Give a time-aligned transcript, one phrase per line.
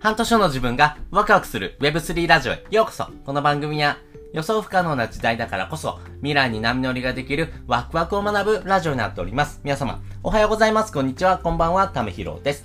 [0.00, 3.98] 半年後の自分がワクワクする Web3 ラジオへようこそこの番組は
[4.32, 9.60] 予想不可能な時代だからこそ未来に波乗りができるワクワクを学ぶラジオになっております。
[9.64, 10.92] 皆様、おはようございます。
[10.92, 11.38] こんにちは。
[11.38, 11.88] こんばんは。
[11.88, 12.64] ためひろです。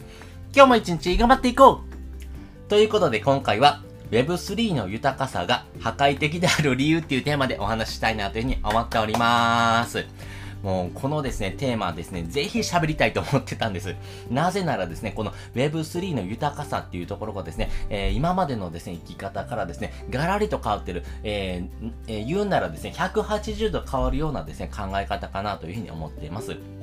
[0.55, 1.81] 今日も一日頑張っていこ
[2.67, 10.05] うということで今回は Web3 の豊かさが破壊的である理由っていうテーマでお話ししたいなというふうに思っております。
[10.63, 13.95] もうこのですね、テーマはですね、ぜひ喋りたいと思ってたんです。
[14.31, 26.82] なぜならですね、この Web3 の豊かさっていうところがですね、えー、今までのですね、生き方からですね、ガラリと変わってる、えーえー、言うならですね、180度変わるようなですね、考え方かなというふうに思っています。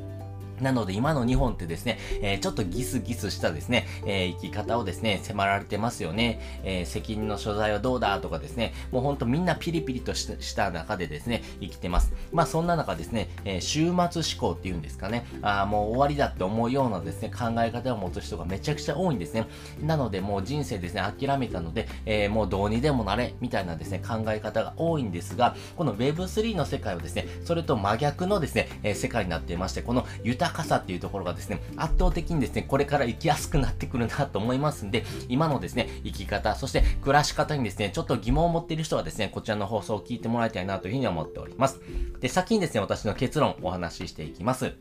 [0.60, 6.40] なので今の日本ってですね、えー、ちょっとギスギスしたですね、えー、生き方をですね、迫られてますよね。
[6.64, 12.12] えー、責任の所在はどうだとかですね、もうほんとみんなピリピリとした中でですね、生きてます。
[12.32, 19.46] まあそんな中ですね、え週末思考っていうんですかね、あもう終わりだって思うようなですね、考え方を持つ人がめちゃくちゃ多いんですね。
[19.82, 41.80] なのでもう人生ですね、諦めたので、えもうどうにでもなれ、みたいなですね、考え方が多いんですが、この Web3 の世界はですね、それと真逆のですね、え世界になっていまして、この豊高さっていうところがですね、圧倒的にですね、これから生きやすくなってくるなと思いますんで、今のですね、生き方、そして暮らし方にですね、ちょっと疑問を持っている人はですね、こちらの放送を聞いてもらいたいなというふうに思っております。
[42.20, 44.74] で、先にですね、私の結論をお話ししていきます。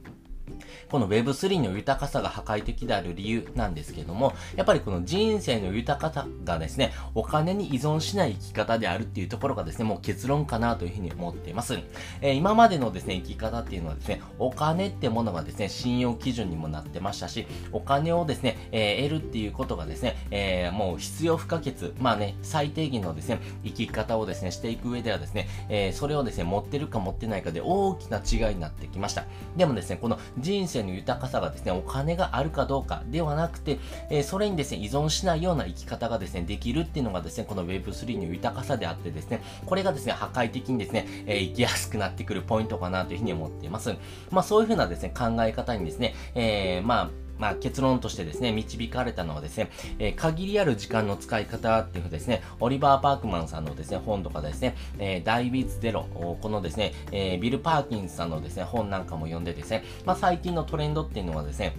[0.90, 11.80] この Web3 の豊かさが破壊的である理由なんですけども、やっぱりこの人生の豊かさがですね、お金に依存しない生き方であるっていうところがですね、もう結論かなというふうに思っています。
[12.22, 29.26] えー、今までのですね、生き方っていうのはですね、お金ってものがですね、信用基準にもなってましたし、お金をですね、えー、得るっていうことがですね、えー、もう必要不可欠、まあね、最低限のですね、生き方をですね、していく上ではですね、えそれをですね、持ってるか持ってないかで大きな違いになってきました。
[29.56, 33.80] でもですね、この人人生の豊かさがですね、お金があるかどうかではなくて、
[34.10, 43.96] えー、それにですね、依存しないような生き方がですね、できるっていうのがですね、この Web3 の豊かさであってですね、これがですね、破壊的にですね、えー、生きやすくなってくるポイントかなというふうに思っています。
[44.32, 56.06] まあそういうふうなですね、考え方にですね、えー、まあ、まあ、結論としてですね、導かれたのはですね、えー、限りある時間の使い方っていうですね、オリバー・パークマンさんのですね、本とかですね、えー、ダイビーズ・ゼロ、
[56.42, 61.76] このですね、えー、ビル・パーキンスさんのですね、本なんかも読んでですね、まあ、最近のトレンドっていうのはですね、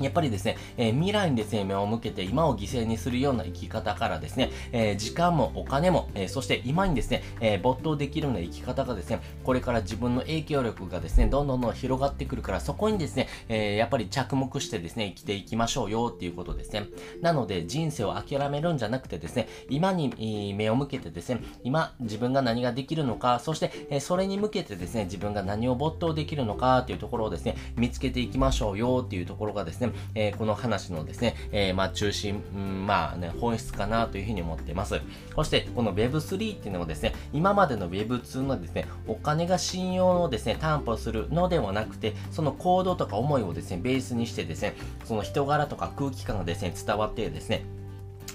[0.00, 16.86] やっぱりですね、えー、未来にですね、目を向けて今を犠牲にするような生き方からですね、えー、時間もお金も、えー、そして今にですね、え没頭できるような生き方がですね、これから自分の影響力がですね、どんどんどん広がってくるから、そこにですね、えやっぱり着目してですね、生きていきましょうよっていうことですね。
[17.20, 35.00] なので、人生を諦めるんじゃなくてですね、今に目を向けてですね、今自分が何ができるのか、そして、えそれに向けてですね、自分が何を没頭できるのかっていうところをですね、見つけていきましょうよっていうところがですね、ね、えー、この話のですね、えー、まあ中心、うん、まあね、本質かなというふうに思っています。
[35.34, 47.64] そして、この Web3 っていうのもですね、今までの Web2 のですね、お金が信用をですね、担保するのではなくて、その行動とか思いをですね、ベースにしてですね、その人柄とか空気感がですね、伝わってですね、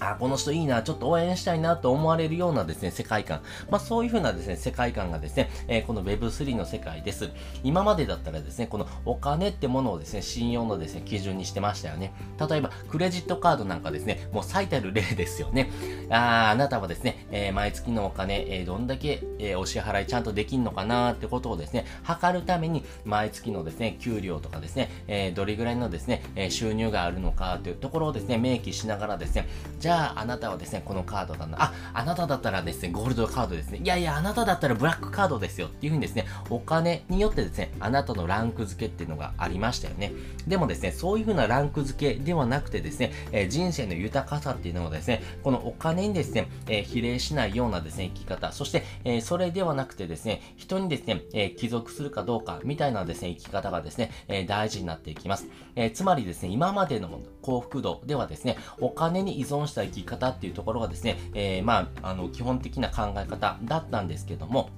[0.00, 3.40] あ、この人いいな、ちょっと応援したいなと思われるようなですね、世界観。
[3.70, 7.30] まあそういう風なですね、世界観がですね、えー、この Web3 の世界です。
[7.64, 12.12] 今までだったらですね、このお金ってものをですね、信用のですね、基準にしてましたよね。
[12.48, 15.70] 例えば、クレジットカードなんかですね、もう最たる例ですよね。
[16.10, 29.48] ああなたはですね、えー、毎月のお金、えー、どんだけ、えお支払いちゃんとできんのかなってことをですね、測るために、毎月のですね、給料とかですね、えどれぐらいのですね、え収入があるのかというところをですね、明記しながらですね、
[29.78, 31.62] じじゃああなたはですね、このカードだな。
[31.62, 33.80] あ、あなただったらですね、ゴールドカードですね。
[33.82, 35.68] いやいや、あなただったらブラックカードですよ。
[35.68, 40.12] っていうふうにですね、お金によってですね、あなたのランク付けっていうのがありましたよね。
[40.46, 55.46] でもですね、そういうふうなランク付けではなくてですね、えー、人生の豊かさっていうのはですね、このお金にですね、えー、比例しないようなですね、生き方、そして、えー、それではなくてですね、人にですね、え帰属するかどうかみたいなですね、生き方がですね、え大事になっていきます。
[55.76, 64.70] えつまりですね、今までの幸福度ではですね、お金に依存した生き方っていうところがですね、えー、まあ、あの、基本的な考え方だったんですけども、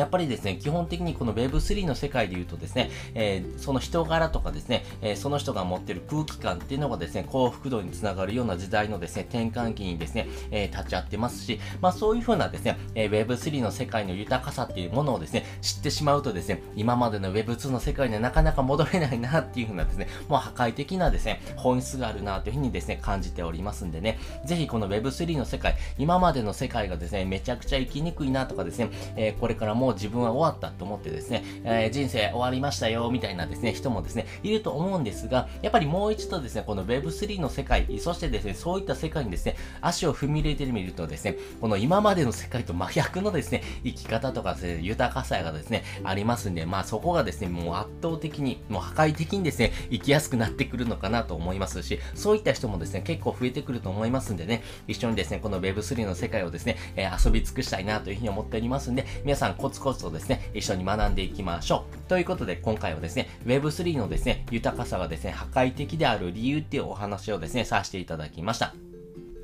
[0.00, 62.08] やっぱりですね、基本的にこの Web3 の世界で言うとですね、えー、その人柄とかですね、えー、その人が持ってる空気感っていうのがですね、幸福度につながるような時代のですね、転換期にですね、えー、立ち会ってますし、まあそういう風なですね、え Web3 の世界の豊かさっていうものをですね、知ってしまうとですね、今までの Web2 の世界にはなかなか戻れないなっていう風なですね、もう破壊的なですね、本質があるなという風にですね、感じておりますんでね、ぜひこの Web3 の世界、今までの世界がですね、めちゃくちゃ生きにくいなとかですね、えこれからもうう自分は終わったと思ってですね、えー、人生終わりましたよ、みたいなですね、人もですね、いると思うんですが、やっぱりもう一度ですね、この Web3 の世界、そしてですね、そういった世界にですね、足を踏み入れてみるとですね、この今までの世界と真逆のですね、生き方とかですね、豊かさがですね、ありますんで、まあそこがですね、もう圧倒的に、もう破壊的にですね、生きやすくなってくるのかなと思いますし、そういった人もですね、結構増えてくると思いますんでね、一緒にですね、この Web3 の世界をですね、えー、遊び尽くしたいなというふうに思っておりますんで、皆さんコツコツとですね、一緒に学んでいきましょう。
[62.08, 68.74] ということで、今回はですね、Web3 のですね、豊かさがですね、破壊的である理由っていうお話をですね、させていただきました。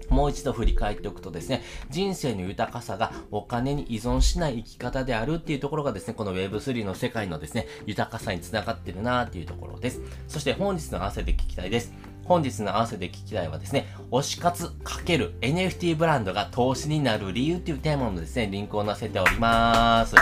[0.08, 10.00] もう一度振り返っておくとですね、人生の豊かさがお金に依存しない生き方であるっていうところがですね、この Web3 の世界のですね、豊かさにつながってるなっていうところです。
[10.26, 11.92] そして本日の汗で聞きたいです。
[12.26, 20.16] 本日の合わせて聞きたいはですね、推し活×る NFT ブランドが投資になる理由っていうテーマのですね、リンクを載せております。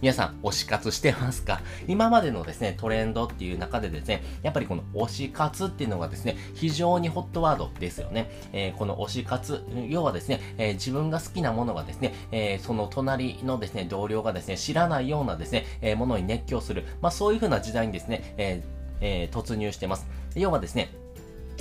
[0.00, 1.60] 皆さん、推し活してますか？
[1.86, 8.30] 今までのですね、トレンドっていう中でですね、やっぱりこの推し活っていうのがですね、非常にホットワードですよね。
[8.54, 16.86] えー、この推し活、要はですね、えー、自分が好きなものがですね、えー、その隣のですね、同僚がですね、知らないようなですね、えものに熱狂する。
[17.02, 18.62] まあそういう風な時代にですね、え
[19.02, 20.06] え突入してます。
[20.34, 20.92] 要はですね、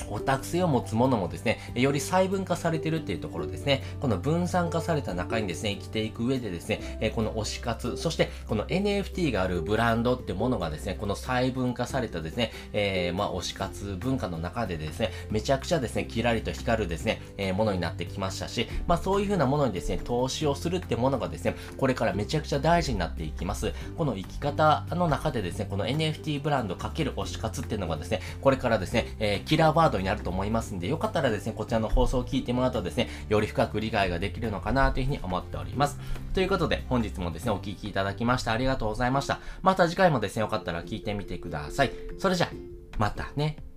[0.10, 3.84] オタク性を持つものもですね、より細分化されてるっていうところですね。
[4.00, 23.74] この分散化された中にですね、生きていく上でですね、この推し活、そしてこの NFT があるブランドってものがですね、この細分化されたですね、えー、まあ推し活文化の中でですね、めちゃくちゃですね、キラリと光るですね、えー、ものになってきましたし、まあそういう風なものにですね、投資をするってものがですね、これからめちゃくちゃ大事になっていきます。
[23.98, 36.00] この生き方の中でですね、この NFT ブランドかける推し活っていうのがですね、これからですね、えー、キラーワードになると思いますんで、よかったらですね、こちらの放送を聞いてもらうとですね、より深く理解ができるのかなというふうに思っております。
[36.34, 39.40] ということで、本日もですね、お聴きいただきましてありがとうございました。
[39.62, 41.92] また次回もですね、よかったら聞いてみてください。
[42.18, 42.50] それじゃ、
[42.98, 43.69] またね。